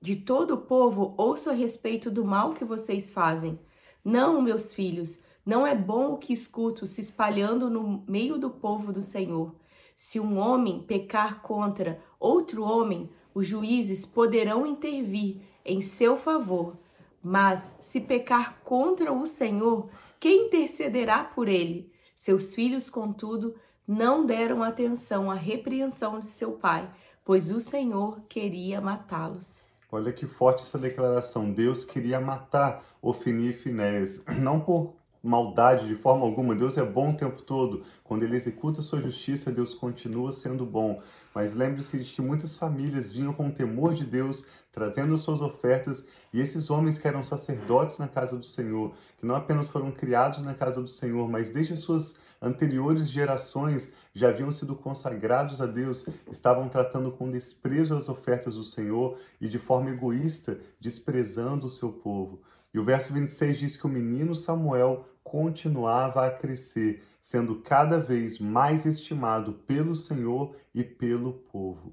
De 0.00 0.14
todo 0.14 0.54
o 0.54 0.60
povo 0.62 1.14
ouço 1.16 1.50
a 1.50 1.52
respeito 1.52 2.10
do 2.10 2.24
mal 2.24 2.54
que 2.54 2.64
vocês 2.64 3.10
fazem. 3.10 3.58
Não, 4.04 4.40
meus 4.40 4.72
filhos, 4.72 5.20
não 5.46 5.64
é 5.64 5.76
bom 5.76 6.12
o 6.12 6.18
que 6.18 6.32
escuto 6.32 6.88
se 6.88 7.00
espalhando 7.00 7.70
no 7.70 8.02
meio 8.08 8.36
do 8.36 8.50
povo 8.50 8.92
do 8.92 9.00
Senhor. 9.00 9.54
Se 9.96 10.18
um 10.18 10.36
homem 10.38 10.82
pecar 10.82 11.40
contra 11.40 12.02
outro 12.18 12.64
homem, 12.64 13.08
os 13.32 13.46
juízes 13.46 14.04
poderão 14.04 14.66
intervir 14.66 15.40
em 15.64 15.80
seu 15.80 16.16
favor. 16.16 16.76
Mas 17.22 17.76
se 17.78 18.00
pecar 18.00 18.58
contra 18.64 19.12
o 19.12 19.24
Senhor, 19.24 19.88
quem 20.18 20.48
intercederá 20.48 21.22
por 21.22 21.48
ele? 21.48 21.92
Seus 22.16 22.52
filhos, 22.52 22.90
contudo, 22.90 23.54
não 23.86 24.26
deram 24.26 24.64
atenção 24.64 25.30
à 25.30 25.34
repreensão 25.34 26.18
de 26.18 26.26
seu 26.26 26.52
pai, 26.52 26.90
pois 27.24 27.52
o 27.52 27.60
Senhor 27.60 28.20
queria 28.28 28.80
matá-los. 28.80 29.60
Olha 29.92 30.12
que 30.12 30.26
forte 30.26 30.62
essa 30.62 30.78
declaração. 30.78 31.52
Deus 31.52 31.84
queria 31.84 32.20
matar 32.20 32.84
Ofni 33.00 33.50
e 33.50 33.52
Finéias, 33.52 34.24
não 34.36 34.58
por 34.58 34.96
maldade 35.26 35.88
de 35.88 35.96
forma 35.96 36.24
alguma. 36.24 36.54
Deus 36.54 36.78
é 36.78 36.84
bom 36.84 37.10
o 37.10 37.16
tempo 37.16 37.42
todo. 37.42 37.82
Quando 38.04 38.22
ele 38.22 38.36
executa 38.36 38.82
sua 38.82 39.00
justiça, 39.00 39.50
Deus 39.50 39.74
continua 39.74 40.32
sendo 40.32 40.64
bom. 40.64 41.02
Mas 41.34 41.52
lembre-se 41.52 41.98
de 41.98 42.12
que 42.12 42.22
muitas 42.22 42.56
famílias 42.56 43.12
vinham 43.12 43.32
com 43.32 43.48
o 43.48 43.52
temor 43.52 43.94
de 43.94 44.04
Deus, 44.04 44.46
trazendo 44.70 45.18
suas 45.18 45.40
ofertas, 45.40 46.08
e 46.32 46.40
esses 46.40 46.70
homens 46.70 46.98
que 46.98 47.08
eram 47.08 47.24
sacerdotes 47.24 47.98
na 47.98 48.08
casa 48.08 48.36
do 48.36 48.46
Senhor, 48.46 48.94
que 49.18 49.26
não 49.26 49.34
apenas 49.34 49.68
foram 49.68 49.90
criados 49.90 50.42
na 50.42 50.54
casa 50.54 50.80
do 50.80 50.88
Senhor, 50.88 51.28
mas 51.28 51.50
desde 51.50 51.76
suas 51.76 52.18
anteriores 52.40 53.08
gerações 53.08 53.92
já 54.14 54.28
haviam 54.28 54.50
sido 54.52 54.74
consagrados 54.74 55.60
a 55.60 55.66
Deus, 55.66 56.06
estavam 56.30 56.68
tratando 56.68 57.10
com 57.10 57.30
desprezo 57.30 57.96
as 57.96 58.08
ofertas 58.08 58.54
do 58.54 58.64
Senhor 58.64 59.18
e 59.40 59.48
de 59.48 59.58
forma 59.58 59.90
egoísta, 59.90 60.58
desprezando 60.80 61.66
o 61.66 61.70
seu 61.70 61.92
povo. 61.92 62.40
E 62.72 62.78
o 62.78 62.84
verso 62.84 63.12
26 63.12 63.58
diz 63.58 63.76
que 63.76 63.86
o 63.86 63.90
menino 63.90 64.34
Samuel 64.34 65.06
continuava 65.26 66.24
a 66.24 66.30
crescer, 66.30 67.02
sendo 67.20 67.60
cada 67.60 67.98
vez 67.98 68.38
mais 68.38 68.86
estimado 68.86 69.54
pelo 69.66 69.96
Senhor 69.96 70.54
e 70.72 70.84
pelo 70.84 71.32
povo. 71.32 71.92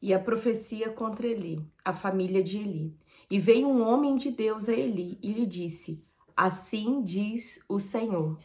E 0.00 0.14
a 0.14 0.18
profecia 0.18 0.90
contra 0.90 1.26
Eli, 1.26 1.60
a 1.84 1.92
família 1.92 2.42
de 2.42 2.58
Eli. 2.58 2.96
E 3.28 3.38
veio 3.40 3.66
um 3.66 3.82
homem 3.82 4.16
de 4.16 4.30
Deus 4.30 4.68
a 4.68 4.72
Eli 4.72 5.18
e 5.20 5.32
lhe 5.32 5.44
disse: 5.44 6.04
Assim 6.36 7.02
diz 7.02 7.64
o 7.68 7.80
Senhor. 7.80 8.38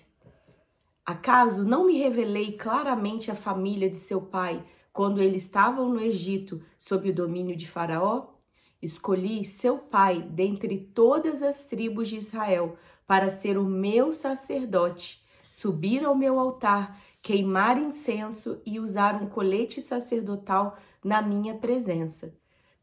Acaso 1.06 1.64
não 1.64 1.86
me 1.86 1.98
revelei 1.98 2.54
claramente 2.54 3.30
a 3.30 3.36
família 3.36 3.90
de 3.90 3.98
seu 3.98 4.22
pai 4.22 4.66
quando 4.92 5.22
eles 5.22 5.44
estavam 5.44 5.90
no 5.90 6.02
Egito 6.02 6.62
sob 6.80 7.10
o 7.10 7.14
domínio 7.14 7.56
de 7.56 7.70
Faraó? 7.70 8.37
Escolhi 8.82 9.44
seu 9.44 9.78
pai 9.78 10.22
dentre 10.22 10.80
todas 10.80 11.42
as 11.42 11.66
tribos 11.66 12.10
de 12.10 12.18
Israel 12.18 12.78
para 13.08 13.30
ser 13.30 13.58
o 13.58 13.64
meu 13.64 14.14
sacerdote, 14.14 15.24
subir 15.50 16.06
ao 16.06 16.16
meu 16.16 16.40
altar, 16.40 17.02
queimar 17.22 17.78
incenso 17.78 18.62
e 18.66 18.80
usar 18.80 19.22
um 19.22 19.28
colete 19.28 19.82
sacerdotal 19.82 20.78
na 21.04 21.22
minha 21.22 21.56
presença. 21.56 22.34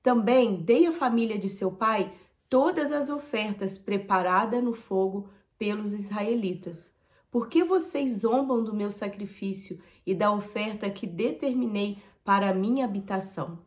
Também 0.03 0.57
dei 0.57 0.87
à 0.87 0.93
família 0.93 1.39
de 1.39 1.49
seu 1.49 1.71
pai 1.71 2.13
todas 2.49 2.91
as 2.91 3.09
ofertas 3.09 3.79
preparadas 3.79 4.63
no 4.63 4.75
fogo 4.75 5.29
pelos 5.57 5.95
israelitas. 5.95 6.93
Por 7.31 7.49
que 7.49 7.65
vocês 7.65 8.21
zombam 8.21 8.63
do 8.63 8.75
meu 8.75 8.91
sacrifício 8.91 9.81
e 10.07 10.15
da 10.15 10.33
oferta 10.33 10.91
que 10.91 11.07
determinei 11.07 11.99
para 12.25 12.51
a 12.51 12.55
minha 12.55 12.85
habitação? 12.85 13.59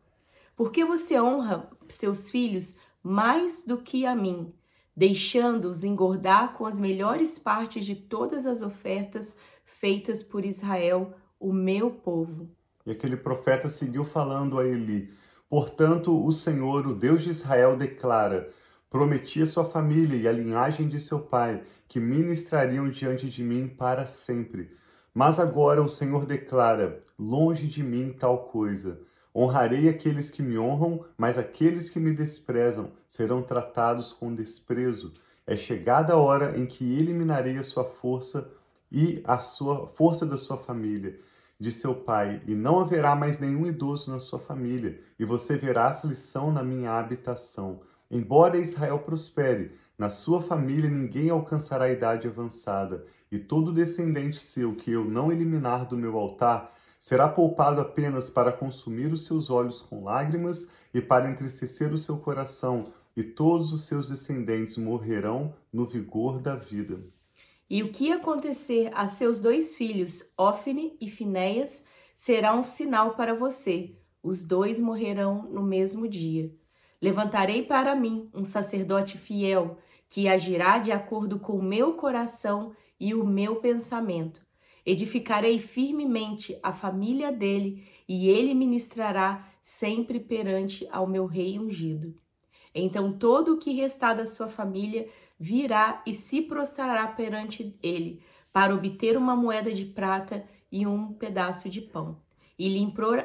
Por 0.58 0.72
que 0.72 0.84
você 0.84 1.20
honra 1.20 1.70
seus 1.88 2.28
filhos 2.28 2.74
mais 3.00 3.64
do 3.64 3.78
que 3.78 4.04
a 4.04 4.12
mim, 4.12 4.52
deixando-os 4.96 5.84
engordar 5.84 6.54
com 6.54 6.66
as 6.66 6.80
melhores 6.80 7.38
partes 7.38 7.84
de 7.84 7.94
todas 7.94 8.44
as 8.44 8.60
ofertas 8.60 9.36
feitas 9.64 10.20
por 10.20 10.44
Israel, 10.44 11.14
o 11.38 11.52
meu 11.52 11.92
povo? 11.92 12.50
E 12.84 12.90
aquele 12.90 13.16
profeta 13.16 13.68
seguiu 13.68 14.04
falando 14.04 14.58
a 14.58 14.66
Eli: 14.66 15.14
Portanto, 15.48 16.26
o 16.26 16.32
Senhor, 16.32 16.88
o 16.88 16.92
Deus 16.92 17.22
de 17.22 17.30
Israel, 17.30 17.76
declara: 17.76 18.52
Prometi 18.90 19.40
a 19.40 19.46
sua 19.46 19.64
família 19.64 20.16
e 20.16 20.26
a 20.26 20.32
linhagem 20.32 20.88
de 20.88 20.98
seu 20.98 21.20
pai 21.20 21.62
que 21.86 22.00
ministrariam 22.00 22.90
diante 22.90 23.30
de 23.30 23.44
mim 23.44 23.68
para 23.68 24.04
sempre. 24.04 24.76
Mas 25.14 25.38
agora 25.38 25.80
o 25.80 25.88
Senhor 25.88 26.26
declara: 26.26 27.04
Longe 27.16 27.68
de 27.68 27.80
mim 27.80 28.12
tal 28.12 28.48
coisa. 28.48 29.06
Honrarei 29.34 29.88
aqueles 29.88 30.30
que 30.30 30.42
me 30.42 30.58
honram, 30.58 31.04
mas 31.16 31.38
aqueles 31.38 31.90
que 31.90 32.00
me 32.00 32.12
desprezam 32.12 32.90
serão 33.06 33.42
tratados 33.42 34.12
com 34.12 34.34
desprezo. 34.34 35.12
É 35.46 35.56
chegada 35.56 36.14
a 36.14 36.18
hora 36.18 36.58
em 36.58 36.66
que 36.66 36.98
eliminarei 36.98 37.58
a 37.58 37.62
sua 37.62 37.84
força 37.84 38.50
e 38.90 39.20
a 39.24 39.38
sua 39.38 39.86
força 39.88 40.24
da 40.24 40.36
sua 40.36 40.56
família, 40.56 41.18
de 41.60 41.70
seu 41.70 41.94
pai, 41.94 42.42
e 42.46 42.54
não 42.54 42.80
haverá 42.80 43.14
mais 43.14 43.38
nenhum 43.38 43.66
idoso 43.66 44.10
na 44.10 44.18
sua 44.18 44.38
família, 44.38 45.00
e 45.18 45.24
você 45.24 45.56
verá 45.56 45.88
aflição 45.88 46.52
na 46.52 46.62
minha 46.62 46.92
habitação. 46.92 47.80
Embora 48.10 48.56
Israel 48.56 49.00
prospere, 49.00 49.72
na 49.98 50.08
sua 50.08 50.40
família 50.40 50.88
ninguém 50.88 51.28
alcançará 51.28 51.84
a 51.84 51.90
idade 51.90 52.26
avançada, 52.26 53.04
e 53.30 53.38
todo 53.38 53.74
descendente 53.74 54.38
seu 54.38 54.74
que 54.74 54.90
eu 54.90 55.04
não 55.04 55.30
eliminar 55.30 55.84
do 55.86 55.96
meu 55.96 56.16
altar 56.16 56.74
será 56.98 57.28
poupado 57.28 57.80
apenas 57.80 58.28
para 58.28 58.52
consumir 58.52 59.12
os 59.12 59.24
seus 59.24 59.50
olhos 59.50 59.80
com 59.80 60.04
lágrimas 60.04 60.68
e 60.92 61.00
para 61.00 61.30
entristecer 61.30 61.92
o 61.92 61.98
seu 61.98 62.18
coração, 62.18 62.84
e 63.16 63.22
todos 63.22 63.72
os 63.72 63.82
seus 63.82 64.08
descendentes 64.08 64.76
morrerão 64.76 65.54
no 65.72 65.84
vigor 65.84 66.40
da 66.40 66.54
vida. 66.54 67.00
E 67.68 67.82
o 67.82 67.92
que 67.92 68.12
acontecer 68.12 68.90
a 68.94 69.08
seus 69.08 69.38
dois 69.38 69.76
filhos, 69.76 70.24
Ofne 70.36 70.96
e 71.00 71.10
Finéias, 71.10 71.84
será 72.14 72.54
um 72.54 72.62
sinal 72.62 73.14
para 73.14 73.34
você. 73.34 73.94
Os 74.22 74.44
dois 74.44 74.80
morrerão 74.80 75.42
no 75.50 75.62
mesmo 75.62 76.08
dia. 76.08 76.50
Levantarei 77.00 77.62
para 77.62 77.94
mim 77.94 78.30
um 78.34 78.44
sacerdote 78.44 79.18
fiel 79.18 79.78
que 80.08 80.28
agirá 80.28 80.78
de 80.78 80.90
acordo 80.90 81.38
com 81.38 81.54
o 81.54 81.62
meu 81.62 81.94
coração 81.94 82.74
e 82.98 83.14
o 83.14 83.24
meu 83.24 83.56
pensamento. 83.56 84.40
Edificarei 84.90 85.58
firmemente 85.58 86.58
a 86.62 86.72
família 86.72 87.30
dele, 87.30 87.86
e 88.08 88.30
ele 88.30 88.54
ministrará 88.54 89.46
sempre 89.60 90.18
perante 90.18 90.88
ao 90.90 91.06
meu 91.06 91.26
rei 91.26 91.58
ungido. 91.58 92.14
Então 92.74 93.12
todo 93.12 93.52
o 93.52 93.58
que 93.58 93.70
restar 93.70 94.16
da 94.16 94.24
sua 94.24 94.48
família 94.48 95.06
virá 95.38 96.02
e 96.06 96.14
se 96.14 96.40
prostrará 96.40 97.06
perante 97.06 97.78
ele, 97.82 98.22
para 98.50 98.74
obter 98.74 99.14
uma 99.14 99.36
moeda 99.36 99.70
de 99.70 99.84
prata 99.84 100.42
e 100.72 100.86
um 100.86 101.12
pedaço 101.12 101.68
de 101.68 101.82
pão. 101.82 102.22
E 102.58 102.66
lhe 102.66 102.80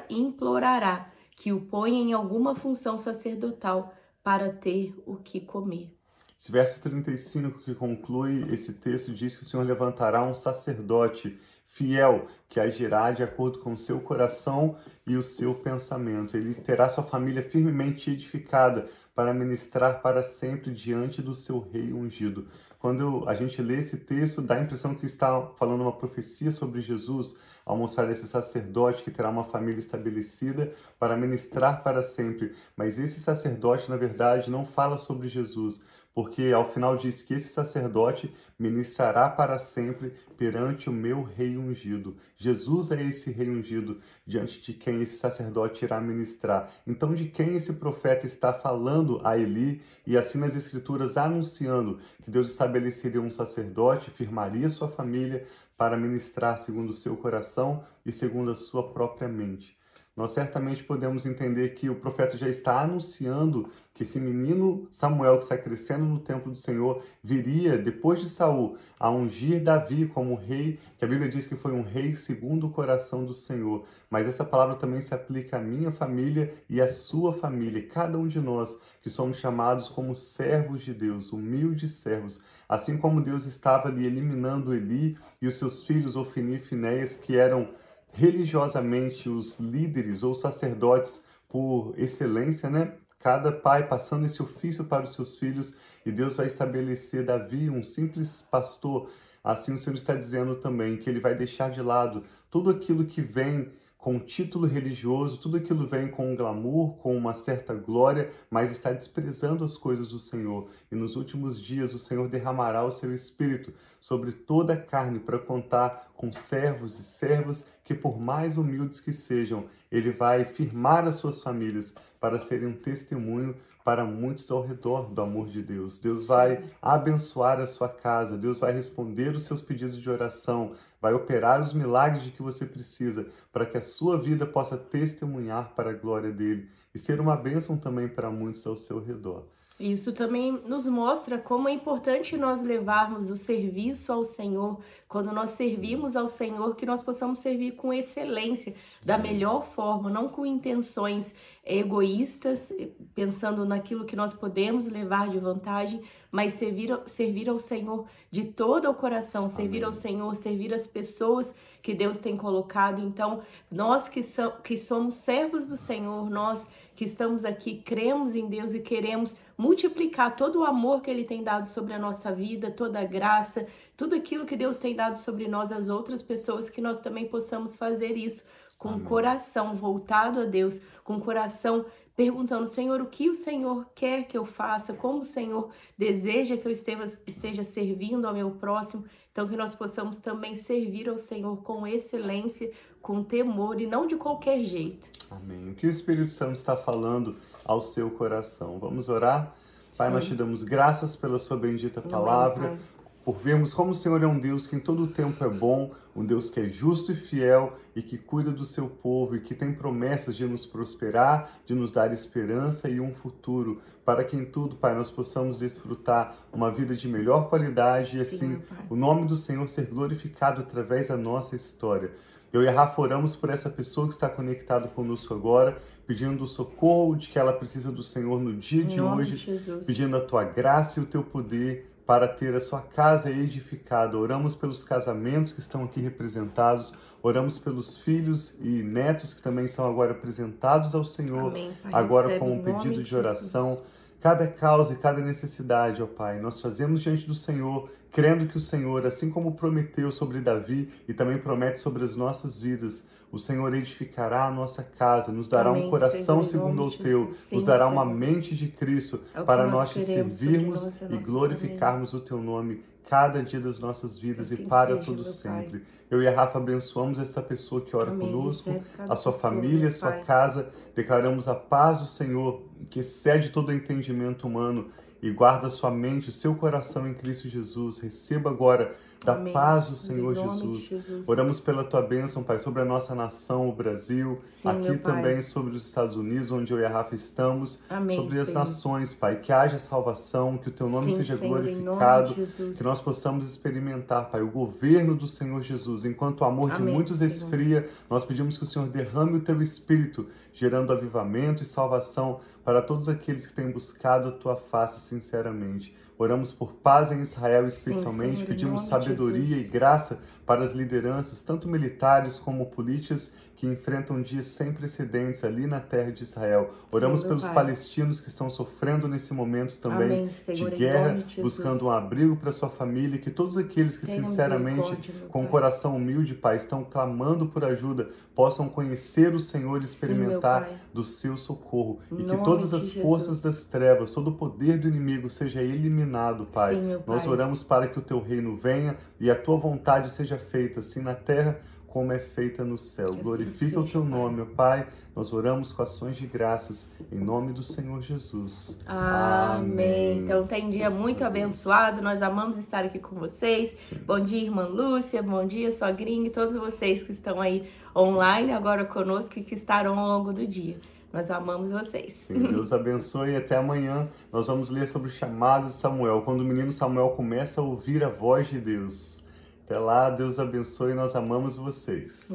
implorará 0.09 1.13
que 1.33 1.53
o 1.53 1.61
ponha 1.61 2.01
em 2.01 2.11
alguma 2.11 2.55
função 2.55 2.97
sacerdotal 2.97 3.93
para 4.21 4.51
ter 4.51 4.93
o 5.05 5.15
que 5.15 5.39
comer. 5.39 5.95
Esse 6.37 6.51
verso 6.51 6.81
35 6.81 7.59
que 7.59 7.73
conclui 7.73 8.53
esse 8.53 8.73
texto 8.73 9.13
diz 9.13 9.37
que 9.37 9.43
o 9.43 9.45
Senhor 9.45 9.63
levantará 9.63 10.25
um 10.25 10.33
sacerdote 10.33 11.39
fiel 11.73 12.27
que 12.47 12.59
agirá 12.59 13.11
de 13.11 13.23
acordo 13.23 13.59
com 13.59 13.73
o 13.73 13.77
seu 13.77 13.99
coração 13.99 14.77
e 15.07 15.17
o 15.17 15.23
seu 15.23 15.55
pensamento. 15.55 16.37
Ele 16.37 16.53
terá 16.53 16.87
sua 16.87 17.03
família 17.03 17.41
firmemente 17.41 18.11
edificada 18.11 18.87
para 19.15 19.33
ministrar 19.33 20.01
para 20.01 20.21
sempre 20.21 20.71
diante 20.71 21.21
do 21.21 21.33
seu 21.33 21.59
rei 21.59 21.91
ungido. 21.91 22.47
Quando 22.77 23.23
a 23.27 23.33
gente 23.33 23.61
lê 23.61 23.79
esse 23.79 23.97
texto, 23.97 24.41
dá 24.41 24.55
a 24.55 24.61
impressão 24.61 24.93
que 24.93 25.05
está 25.05 25.47
falando 25.57 25.81
uma 25.81 25.97
profecia 25.97 26.51
sobre 26.51 26.81
Jesus, 26.81 27.39
ao 27.65 27.77
mostrar 27.77 28.11
esse 28.11 28.27
sacerdote 28.27 29.03
que 29.03 29.11
terá 29.11 29.29
uma 29.29 29.45
família 29.45 29.79
estabelecida 29.79 30.73
para 30.99 31.15
ministrar 31.15 31.81
para 31.81 32.03
sempre. 32.03 32.53
Mas 32.75 32.99
esse 32.99 33.19
sacerdote, 33.19 33.89
na 33.89 33.95
verdade, 33.95 34.51
não 34.51 34.65
fala 34.65 34.97
sobre 34.97 35.27
Jesus, 35.29 35.83
porque 36.13 36.51
ao 36.53 36.71
final 36.71 36.95
diz 36.95 37.23
que 37.23 37.33
esse 37.33 37.49
sacerdote 37.49 38.33
ministrará 38.57 39.29
para 39.29 39.57
sempre 39.57 40.13
perante 40.37 40.89
o 40.89 40.93
meu 40.93 41.23
rei 41.23 41.57
ungido. 41.57 42.15
Jesus 42.37 42.91
é 42.91 43.01
esse 43.03 43.31
rei 43.31 43.49
ungido 43.49 43.99
diante 44.25 44.61
de 44.61 44.73
quem 44.73 45.01
esse 45.01 45.17
sacerdote 45.17 45.83
irá 45.83 45.99
ministrar. 45.99 46.71
Então, 46.85 47.15
de 47.15 47.29
quem 47.29 47.55
esse 47.55 47.73
profeta 47.73 48.27
está 48.27 48.53
falando 48.53 49.19
a 49.23 49.37
Eli 49.37 49.81
e 50.05 50.15
assim 50.15 50.37
nas 50.37 50.55
escrituras 50.55 51.17
anunciando 51.17 51.99
que 52.21 52.29
Deus 52.29 52.51
estabeleceria 52.51 53.21
um 53.21 53.31
sacerdote, 53.31 54.11
firmaria 54.11 54.69
sua 54.69 54.89
família 54.89 55.47
para 55.75 55.97
ministrar 55.97 56.59
segundo 56.59 56.91
o 56.91 56.95
seu 56.95 57.17
coração 57.17 57.83
e 58.05 58.11
segundo 58.11 58.51
a 58.51 58.55
sua 58.55 58.93
própria 58.93 59.27
mente 59.27 59.75
nós 60.15 60.31
certamente 60.31 60.83
podemos 60.83 61.25
entender 61.25 61.69
que 61.69 61.89
o 61.89 61.95
profeta 61.95 62.37
já 62.37 62.47
está 62.47 62.81
anunciando 62.81 63.71
que 63.95 64.03
esse 64.03 64.19
menino 64.19 64.87
Samuel 64.91 65.37
que 65.37 65.43
está 65.43 65.57
crescendo 65.57 66.05
no 66.05 66.19
templo 66.19 66.51
do 66.51 66.57
Senhor 66.57 67.03
viria 67.23 67.79
depois 67.79 68.21
de 68.21 68.29
Saul 68.29 68.77
a 68.99 69.09
ungir 69.09 69.63
Davi 69.63 70.07
como 70.07 70.35
rei, 70.35 70.79
que 70.97 71.05
a 71.05 71.07
Bíblia 71.07 71.29
diz 71.29 71.47
que 71.47 71.55
foi 71.55 71.71
um 71.71 71.81
rei 71.81 72.13
segundo 72.13 72.67
o 72.67 72.71
coração 72.71 73.25
do 73.25 73.33
Senhor. 73.33 73.85
Mas 74.07 74.27
essa 74.27 74.45
palavra 74.45 74.75
também 74.75 75.01
se 75.01 75.15
aplica 75.15 75.57
à 75.57 75.61
minha 75.61 75.91
família 75.91 76.53
e 76.69 76.79
à 76.79 76.87
sua 76.87 77.33
família, 77.33 77.87
cada 77.87 78.17
um 78.17 78.27
de 78.27 78.39
nós 78.39 78.77
que 79.01 79.09
somos 79.09 79.37
chamados 79.37 79.89
como 79.89 80.15
servos 80.15 80.83
de 80.83 80.93
Deus, 80.93 81.33
humildes 81.33 81.91
servos, 81.91 82.39
assim 82.69 82.97
como 82.97 83.21
Deus 83.21 83.45
estava 83.45 83.89
ali 83.89 84.05
eliminando 84.05 84.73
Eli 84.73 85.17
e 85.41 85.47
os 85.47 85.55
seus 85.55 85.83
filhos 85.83 86.15
Ofni 86.15 86.55
e 86.55 86.59
Finéias 86.59 87.17
que 87.17 87.35
eram 87.35 87.69
religiosamente 88.13 89.27
os 89.27 89.59
líderes 89.59 90.23
ou 90.23 90.33
sacerdotes 90.35 91.25
por 91.49 91.93
excelência, 91.97 92.69
né? 92.69 92.93
Cada 93.19 93.51
pai 93.51 93.87
passando 93.87 94.25
esse 94.25 94.41
ofício 94.41 94.85
para 94.85 95.05
os 95.05 95.13
seus 95.13 95.37
filhos 95.37 95.75
e 96.05 96.11
Deus 96.11 96.35
vai 96.35 96.45
estabelecer 96.45 97.25
Davi, 97.25 97.69
um 97.69 97.83
simples 97.83 98.41
pastor. 98.41 99.09
Assim 99.43 99.73
o 99.73 99.77
Senhor 99.77 99.95
está 99.95 100.15
dizendo 100.15 100.55
também 100.55 100.97
que 100.97 101.09
ele 101.09 101.19
vai 101.19 101.35
deixar 101.35 101.71
de 101.71 101.81
lado 101.81 102.23
tudo 102.51 102.69
aquilo 102.69 103.05
que 103.05 103.21
vem 103.21 103.71
com 104.03 104.19
título 104.19 104.67
religioso, 104.67 105.39
tudo 105.39 105.55
aquilo 105.55 105.87
vem 105.87 106.09
com 106.09 106.29
um 106.29 106.35
glamour, 106.35 106.97
com 106.97 107.15
uma 107.15 107.33
certa 107.33 107.73
glória, 107.73 108.29
mas 108.51 108.69
está 108.69 108.91
desprezando 108.91 109.63
as 109.63 109.77
coisas 109.77 110.09
do 110.09 110.19
Senhor. 110.19 110.67
E 110.91 110.95
nos 110.95 111.15
últimos 111.15 111.57
dias 111.57 111.93
o 111.93 111.99
Senhor 111.99 112.27
derramará 112.27 112.83
o 112.83 112.91
seu 112.91 113.15
espírito 113.15 113.73
sobre 114.01 114.33
toda 114.33 114.73
a 114.73 114.77
carne 114.77 115.19
para 115.19 115.39
contar 115.39 116.11
com 116.17 116.33
servos 116.33 116.99
e 116.99 117.03
servas 117.03 117.71
que, 117.81 117.93
por 117.93 118.19
mais 118.19 118.57
humildes 118.57 118.99
que 118.99 119.13
sejam, 119.13 119.67
ele 119.89 120.11
vai 120.11 120.43
firmar 120.43 121.07
as 121.07 121.15
suas 121.15 121.41
famílias 121.41 121.95
para 122.19 122.37
serem 122.37 122.67
um 122.67 122.73
testemunho 122.73 123.55
para 123.83 124.05
muitos 124.05 124.49
ao 124.51 124.65
redor 124.65 125.09
do 125.09 125.21
amor 125.21 125.47
de 125.47 125.61
Deus. 125.61 125.97
Deus 125.97 126.27
vai 126.27 126.63
abençoar 126.81 127.59
a 127.59 127.67
sua 127.67 127.89
casa, 127.89 128.37
Deus 128.37 128.59
vai 128.59 128.73
responder 128.73 129.35
os 129.35 129.43
seus 129.43 129.61
pedidos 129.61 129.97
de 129.97 130.09
oração, 130.09 130.73
vai 131.03 131.13
operar 131.13 131.61
os 131.61 131.73
milagres 131.73 132.23
de 132.23 132.31
que 132.31 132.41
você 132.41 132.65
precisa 132.65 133.27
para 133.51 133.65
que 133.65 133.77
a 133.77 133.81
sua 133.81 134.17
vida 134.17 134.45
possa 134.45 134.77
testemunhar 134.77 135.73
para 135.75 135.89
a 135.89 135.93
glória 135.93 136.31
dele 136.31 136.69
e 136.95 136.97
ser 136.97 137.19
uma 137.19 137.35
bênção 137.35 137.77
também 137.77 138.07
para 138.07 138.31
muitos 138.31 138.65
ao 138.65 138.77
seu 138.77 139.03
redor. 139.03 139.43
Isso 139.77 140.13
também 140.13 140.53
nos 140.65 140.85
mostra 140.85 141.37
como 141.37 141.67
é 141.67 141.73
importante 141.73 142.37
nós 142.37 142.61
levarmos 142.61 143.29
o 143.29 143.35
serviço 143.35 144.13
ao 144.13 144.23
Senhor, 144.23 144.79
quando 145.09 145.33
nós 145.33 145.49
servimos 145.49 146.15
ao 146.15 146.29
Senhor, 146.29 146.73
que 146.77 146.85
nós 146.85 147.01
possamos 147.01 147.39
servir 147.39 147.71
com 147.71 147.93
excelência, 147.93 148.73
da 149.03 149.17
melhor 149.17 149.65
forma, 149.65 150.09
não 150.09 150.29
com 150.29 150.45
intenções 150.45 151.35
egoístas, 151.65 152.73
pensando 153.15 153.65
naquilo 153.65 154.05
que 154.05 154.15
nós 154.15 154.33
podemos 154.33 154.87
levar 154.87 155.29
de 155.29 155.39
vantagem, 155.39 156.01
mas 156.29 156.53
servir, 156.53 156.99
servir 157.07 157.47
ao 157.47 157.57
Senhor 157.57 158.05
de 158.29 158.45
todo 158.45 158.89
o 158.89 158.93
coração, 158.93 159.47
servir 159.47 159.77
Amém. 159.77 159.87
ao 159.87 159.93
Senhor, 159.93 160.35
servir 160.35 160.73
as 160.73 160.87
pessoas 160.87 161.55
que 161.81 161.93
Deus 161.93 162.19
tem 162.19 162.35
colocado. 162.35 163.01
Então, 163.01 163.41
nós 163.71 164.09
que, 164.09 164.21
so, 164.21 164.51
que 164.63 164.77
somos 164.77 165.13
servos 165.13 165.67
do 165.67 165.77
Senhor, 165.77 166.29
nós 166.29 166.67
que 166.95 167.05
estamos 167.05 167.43
aqui, 167.43 167.81
cremos 167.81 168.35
em 168.35 168.47
Deus 168.47 168.73
e 168.73 168.79
queremos 168.79 169.37
multiplicar 169.57 170.35
todo 170.35 170.59
o 170.59 170.65
amor 170.65 171.01
que 171.01 171.09
Ele 171.09 171.23
tem 171.23 171.43
dado 171.43 171.65
sobre 171.65 171.93
a 171.93 171.99
nossa 171.99 172.31
vida, 172.31 172.69
toda 172.69 172.99
a 172.99 173.05
graça, 173.05 173.65
tudo 173.97 174.15
aquilo 174.15 174.45
que 174.45 174.55
Deus 174.55 174.77
tem 174.77 174.95
dado 174.95 175.15
sobre 175.15 175.47
nós, 175.47 175.71
as 175.71 175.89
outras 175.89 176.21
pessoas, 176.21 176.69
que 176.69 176.81
nós 176.81 177.01
também 177.01 177.27
possamos 177.27 177.75
fazer 177.77 178.15
isso 178.15 178.43
com 178.83 178.95
o 178.95 178.99
coração 178.99 179.77
voltado 179.77 180.41
a 180.41 180.45
Deus, 180.45 180.81
com 181.05 181.15
o 181.15 181.21
coração 181.21 181.85
perguntando, 182.17 182.67
Senhor, 182.67 182.99
o 182.99 183.05
que 183.05 183.29
o 183.29 183.33
Senhor 183.33 183.87
quer 183.95 184.23
que 184.23 184.37
eu 184.37 184.45
faça, 184.45 184.93
como 184.93 185.21
o 185.21 185.23
Senhor 185.23 185.69
deseja 185.97 186.57
que 186.57 186.67
eu 186.67 186.71
esteja, 186.71 187.05
esteja 187.25 187.63
servindo 187.63 188.27
ao 188.27 188.33
meu 188.33 188.51
próximo. 188.51 189.05
Então, 189.31 189.47
que 189.47 189.55
nós 189.55 189.73
possamos 189.73 190.19
também 190.19 190.53
servir 190.55 191.07
ao 191.07 191.17
Senhor 191.17 191.55
com 191.63 191.87
excelência, 191.87 192.71
com 193.01 193.23
temor 193.23 193.79
e 193.79 193.87
não 193.87 194.05
de 194.05 194.17
qualquer 194.17 194.61
jeito. 194.65 195.09
Amém. 195.31 195.69
O 195.69 195.75
que 195.75 195.87
o 195.87 195.89
Espírito 195.89 196.29
Santo 196.29 196.57
está 196.57 196.75
falando 196.75 197.37
ao 197.63 197.81
seu 197.81 198.11
coração? 198.11 198.79
Vamos 198.79 199.07
orar? 199.07 199.55
Pai, 199.97 200.09
Sim. 200.09 200.13
nós 200.13 200.25
te 200.25 200.35
damos 200.35 200.63
graças 200.63 201.15
pela 201.15 201.39
sua 201.39 201.55
bendita 201.55 202.01
palavra. 202.01 202.67
Amém, 202.67 202.79
por 203.23 203.37
vermos 203.37 203.73
como 203.73 203.91
o 203.91 203.95
Senhor 203.95 204.21
é 204.21 204.27
um 204.27 204.37
Deus 204.37 204.67
que 204.67 204.75
em 204.75 204.79
todo 204.79 205.03
o 205.03 205.07
tempo 205.07 205.43
é 205.43 205.49
bom, 205.49 205.91
um 206.15 206.25
Deus 206.25 206.49
que 206.49 206.59
é 206.59 206.67
justo 206.67 207.11
e 207.11 207.15
fiel 207.15 207.77
e 207.95 208.01
que 208.01 208.17
cuida 208.17 208.51
do 208.51 208.65
seu 208.65 208.87
povo 208.87 209.35
e 209.35 209.39
que 209.39 209.55
tem 209.55 209.73
promessas 209.73 210.35
de 210.35 210.45
nos 210.45 210.65
prosperar, 210.65 211.49
de 211.65 211.73
nos 211.73 211.91
dar 211.91 212.11
esperança 212.11 212.89
e 212.89 212.99
um 212.99 213.13
futuro, 213.13 213.81
para 214.05 214.23
que 214.23 214.35
em 214.35 214.45
tudo, 214.45 214.75
Pai, 214.75 214.93
nós 214.93 215.09
possamos 215.09 215.57
desfrutar 215.57 216.35
uma 216.51 216.69
vida 216.69 216.95
de 216.95 217.07
melhor 217.07 217.49
qualidade 217.49 218.17
e 218.17 218.25
Sim, 218.25 218.35
assim 218.35 218.55
Pai. 218.59 218.85
o 218.89 218.95
nome 218.95 219.25
do 219.25 219.37
Senhor 219.37 219.67
ser 219.69 219.85
glorificado 219.85 220.61
através 220.61 221.07
da 221.07 221.17
nossa 221.17 221.55
história. 221.55 222.11
Eu 222.51 222.61
e 222.61 222.67
a 222.67 222.71
Rafa 222.71 223.01
oramos 223.01 223.35
por 223.35 223.49
essa 223.49 223.69
pessoa 223.69 224.05
que 224.05 224.13
está 224.13 224.29
conectada 224.29 224.87
conosco 224.87 225.33
agora, 225.33 225.75
pedindo 226.05 226.43
o 226.43 226.47
socorro 226.47 227.15
de 227.15 227.29
que 227.29 227.39
ela 227.39 227.53
precisa 227.53 227.91
do 227.91 228.03
Senhor 228.03 228.39
no 228.39 228.53
dia 228.53 228.83
de 228.83 229.01
hoje, 229.01 229.35
de 229.57 229.85
pedindo 229.87 230.15
a 230.17 230.21
tua 230.21 230.43
graça 230.43 230.99
e 230.99 231.03
o 231.03 231.05
teu 231.05 231.23
poder 231.23 231.92
para 232.05 232.27
ter 232.27 232.53
a 232.53 232.59
sua 232.59 232.81
casa 232.81 233.29
edificada. 233.29 234.17
Oramos 234.17 234.55
pelos 234.55 234.83
casamentos 234.83 235.53
que 235.53 235.59
estão 235.59 235.83
aqui 235.83 236.01
representados, 236.01 236.93
oramos 237.21 237.57
pelos 237.57 237.97
filhos 237.97 238.57
e 238.59 238.83
netos 238.83 239.33
que 239.33 239.41
também 239.41 239.67
são 239.67 239.89
agora 239.89 240.11
apresentados 240.11 240.93
ao 240.93 241.05
Senhor, 241.05 241.51
Amém, 241.51 241.73
Pai. 241.81 241.91
agora 241.93 242.39
com 242.39 242.51
um 242.51 242.61
pedido 242.61 243.01
de 243.01 243.09
Jesus. 243.09 243.25
oração. 243.25 243.83
Cada 244.19 244.47
causa 244.47 244.93
e 244.93 244.95
cada 244.95 245.19
necessidade, 245.21 246.01
ó 246.01 246.07
Pai, 246.07 246.39
nós 246.39 246.61
trazemos 246.61 247.01
diante 247.01 247.27
do 247.27 247.35
Senhor, 247.35 247.89
crendo 248.09 248.47
que 248.47 248.55
o 248.55 248.61
Senhor, 248.61 249.05
assim 249.05 249.29
como 249.29 249.55
prometeu 249.55 250.11
sobre 250.13 250.39
Davi 250.39 250.89
e 251.07 251.13
também 251.13 251.37
promete 251.37 251.79
sobre 251.79 252.05
as 252.05 252.15
nossas 252.15 252.57
vidas, 252.57 253.05
o 253.33 253.39
Senhor 253.39 253.73
edificará 253.73 254.45
a 254.45 254.51
nossa 254.51 254.83
casa, 254.83 255.31
nos 255.31 255.47
dará 255.47 255.71
Amém, 255.71 255.87
um 255.87 255.89
coração 255.89 256.43
segundo 256.43 256.85
o 256.85 256.91
teu. 256.91 257.31
Sim, 257.31 257.55
nos 257.55 257.65
dará 257.65 257.87
uma 257.87 258.05
mente 258.05 258.55
de 258.55 258.67
Cristo 258.67 259.21
É 259.33 259.41
para 259.41 259.63
nós 259.63 259.73
nós 259.73 259.93
te 259.93 260.01
servirmos 260.01 260.85
nós, 260.85 261.01
é 261.01 261.05
a 261.07 261.09
e 261.15 261.17
glorificarmos 261.17 262.13
o 262.13 262.19
teu 262.19 262.39
nome 262.39 262.83
cada 263.09 263.41
dia 263.41 263.59
das 263.59 263.79
nossas 263.79 264.19
vidas 264.19 264.51
Assim 264.51 264.63
e 264.63 264.67
para 264.67 264.93
seja, 264.93 265.05
todo 265.07 265.23
sempre. 265.23 265.83
Eu 266.11 266.21
e 266.21 266.27
a 266.27 266.31
Rafa 266.31 266.59
abençoamos 266.59 267.17
esta 267.17 267.41
pessoa 267.41 267.81
que 267.81 267.95
ora 267.95 268.11
Amém. 268.11 268.31
conosco, 268.31 268.79
cada 268.95 269.11
a 269.11 269.15
sua 269.15 269.33
pessoa, 269.33 269.51
família, 269.51 269.87
a 269.87 269.91
sua 269.91 270.11
Pai. 270.11 270.23
casa. 270.25 270.69
Declaramos 270.95 271.47
a 271.47 271.55
paz 271.55 272.01
do 272.01 272.05
Senhor, 272.05 272.61
que 272.91 272.99
excede 272.99 273.49
todo 273.49 273.73
entendimento 273.73 274.45
humano, 274.47 274.91
e 275.23 275.31
guarda 275.31 275.69
sua 275.69 275.89
mente, 275.89 276.27
o 276.27 276.33
seu 276.33 276.53
coração 276.53 277.07
em 277.07 277.13
Cristo 277.13 277.47
Jesus. 277.47 277.97
Receba 277.99 278.49
agora 278.49 278.93
da 279.23 279.35
Amém, 279.35 279.53
paz 279.53 279.87
do 279.87 279.95
Senhor, 279.95 280.33
de 280.33 280.41
Jesus. 280.41 280.83
Jesus. 280.83 281.29
Oramos 281.29 281.61
pela 281.61 281.85
tua 281.85 282.01
bênção, 282.01 282.43
Pai, 282.43 282.59
sobre 282.59 282.81
a 282.81 282.85
nossa 282.85 283.15
nação, 283.15 283.69
o 283.69 283.71
Brasil, 283.71 284.41
Sim, 284.45 284.67
aqui 284.67 284.97
também 284.97 285.41
sobre 285.41 285.73
os 285.73 285.85
Estados 285.85 286.17
Unidos, 286.17 286.51
onde 286.51 286.73
eu 286.73 286.79
e 286.79 286.83
a 286.83 286.89
Rafa 286.89 287.15
estamos, 287.15 287.79
Amém, 287.89 288.17
sobre 288.17 288.37
as 288.37 288.47
Senhor. 288.47 288.59
nações, 288.59 289.13
Pai, 289.13 289.37
que 289.37 289.53
haja 289.53 289.79
salvação, 289.79 290.57
que 290.57 290.67
o 290.67 290.71
teu 290.71 290.89
nome 290.89 291.13
Sim, 291.13 291.19
seja 291.19 291.37
Senhor, 291.37 291.61
glorificado, 291.61 292.33
de 292.33 292.73
que 292.73 292.83
nós 292.83 292.99
possamos 292.99 293.49
experimentar, 293.49 294.29
Pai, 294.29 294.41
o 294.41 294.51
governo 294.51 295.15
do 295.15 295.25
Senhor 295.25 295.61
Jesus. 295.61 296.03
Enquanto 296.03 296.41
o 296.41 296.43
amor 296.43 296.71
de 296.71 296.81
Amém, 296.81 296.93
muitos 296.93 297.19
Senhor. 297.19 297.31
esfria, 297.31 297.89
nós 298.09 298.25
pedimos 298.25 298.57
que 298.57 298.63
o 298.63 298.67
Senhor 298.67 298.89
derrame 298.89 299.37
o 299.37 299.41
teu 299.41 299.61
espírito, 299.61 300.27
gerando 300.53 300.91
avivamento 300.91 301.63
e 301.63 301.65
salvação 301.65 302.41
para 302.63 302.81
todos 302.81 303.09
aqueles 303.09 303.45
que 303.45 303.53
têm 303.53 303.71
buscado 303.71 304.29
a 304.29 304.31
tua 304.31 304.55
face 304.55 305.01
sinceramente. 305.01 305.95
Oramos 306.17 306.53
por 306.53 306.73
paz 306.73 307.11
em 307.11 307.21
Israel, 307.21 307.67
especialmente, 307.67 308.43
em 308.43 308.45
pedimos 308.45 308.83
sabedoria 308.83 309.45
Jesus. 309.45 309.67
e 309.67 309.71
graça 309.71 310.19
para 310.45 310.63
as 310.63 310.71
lideranças, 310.71 311.41
tanto 311.41 311.67
militares 311.67 312.37
como 312.37 312.67
políticas, 312.67 313.33
que 313.55 313.67
enfrentam 313.67 314.21
dias 314.21 314.47
sem 314.47 314.73
precedentes 314.73 315.43
ali 315.43 315.65
na 315.65 315.79
terra 315.79 316.11
de 316.11 316.23
Israel. 316.23 316.71
Oramos 316.91 317.21
Sim, 317.21 317.29
pelos 317.29 317.45
Pai. 317.45 317.53
palestinos 317.53 318.19
que 318.19 318.27
estão 318.27 318.49
sofrendo 318.49 319.07
nesse 319.07 319.33
momento 319.33 319.79
também 319.79 320.07
Amém, 320.07 320.29
Senhor, 320.29 320.69
de 320.69 320.75
guerra, 320.75 321.13
de 321.13 321.41
buscando 321.41 321.85
um 321.85 321.91
abrigo 321.91 322.35
para 322.35 322.51
sua 322.51 322.69
família, 322.69 323.17
que 323.17 323.31
todos 323.31 323.57
aqueles 323.57 323.95
que 323.95 324.05
Tenha 324.05 324.27
sinceramente, 324.27 325.11
com 325.29 325.39
o 325.39 325.43
Pai. 325.43 325.51
coração 325.51 325.95
humilde, 325.95 326.33
Pai, 326.33 326.57
estão 326.57 326.83
clamando 326.83 327.47
por 327.47 327.63
ajuda, 327.63 328.09
possam 328.35 328.67
conhecer 328.67 329.33
o 329.33 329.39
Senhor 329.39 329.81
e 329.81 329.87
Sim, 329.87 329.93
experimentar 329.93 330.65
Pai. 330.65 330.77
do 330.93 331.03
seu 331.03 331.37
socorro. 331.37 331.99
E 332.11 332.15
que 332.17 332.23
nome 332.23 332.37
todas 332.55 332.73
as 332.73 332.83
Jesus. 332.87 333.03
forças 333.03 333.41
das 333.41 333.65
trevas, 333.65 334.11
todo 334.13 334.29
o 334.29 334.33
poder 334.33 334.79
do 334.79 334.87
inimigo 334.87 335.29
seja 335.29 335.61
eliminado, 335.61 336.45
Pai. 336.45 336.75
Sim, 336.75 336.81
meu 336.81 337.03
Nós 337.05 337.23
Pai. 337.23 337.31
oramos 337.31 337.63
para 337.63 337.87
que 337.87 337.99
o 337.99 338.01
teu 338.01 338.21
reino 338.21 338.55
venha 338.55 338.97
e 339.19 339.29
a 339.29 339.35
tua 339.35 339.57
vontade 339.57 340.11
seja 340.11 340.37
feita, 340.37 340.79
assim 340.79 341.01
na 341.01 341.15
terra 341.15 341.59
como 341.87 342.11
é 342.11 342.17
feita 342.17 342.65
no 342.65 342.75
céu. 342.75 343.09
Que 343.09 343.13
assim 343.13 343.23
Glorifica 343.23 343.79
o 343.79 343.83
seja, 343.83 343.91
teu 343.91 344.01
Pai. 344.01 344.09
nome, 344.09 344.41
ó 344.41 344.45
Pai. 344.45 344.87
Nós 345.15 345.31
oramos 345.31 345.71
com 345.71 345.83
ações 345.83 346.17
de 346.17 346.25
graças 346.25 346.91
em 347.11 347.19
nome 347.19 347.53
do 347.53 347.61
Senhor 347.61 348.01
Jesus. 348.01 348.79
Amém. 348.87 350.23
Então 350.23 350.47
tem 350.47 350.65
um 350.65 350.71
dia 350.71 350.89
muito 350.89 351.23
abençoado. 351.23 352.01
Nós 352.01 352.23
amamos 352.23 352.57
estar 352.57 352.83
aqui 352.83 352.97
com 352.97 353.15
vocês. 353.15 353.77
Bom 354.07 354.19
dia, 354.19 354.41
irmã 354.41 354.65
Lúcia. 354.65 355.21
Bom 355.21 355.45
dia, 355.45 355.71
sogrinha 355.71 356.25
e 356.25 356.31
todos 356.31 356.55
vocês 356.55 357.03
que 357.03 357.11
estão 357.11 357.39
aí 357.39 357.69
online 357.95 358.51
agora 358.51 358.85
conosco 358.85 359.37
e 359.37 359.43
que 359.43 359.53
estarão 359.53 359.99
ao 359.99 360.17
longo 360.17 360.33
do 360.33 360.47
dia. 360.47 360.79
Nós 361.13 361.29
amamos 361.29 361.69
vocês. 361.69 362.25
Deus 362.27 362.73
abençoe 362.73 363.33
e 363.33 363.35
até 363.35 363.57
amanhã 363.57 364.09
nós 364.31 364.47
vamos 364.47 364.71
ler 364.71 364.87
sobre 364.87 365.09
o 365.09 365.11
chamado 365.11 365.67
de 365.67 365.73
Samuel, 365.73 366.23
quando 366.23 366.41
o 366.41 366.43
menino 366.43 366.71
Samuel 366.71 367.11
começa 367.11 367.61
a 367.61 367.63
ouvir 367.63 368.03
a 368.03 368.09
voz 368.09 368.47
de 368.47 368.59
Deus. 368.59 369.23
Até 369.63 369.77
lá, 369.77 370.09
Deus 370.09 370.39
abençoe 370.39 370.93
e 370.93 370.95
nós 370.95 371.15
amamos 371.15 371.55
vocês. 371.55 372.25